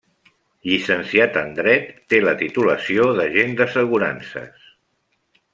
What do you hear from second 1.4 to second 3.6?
en dret, té la titulació d'agent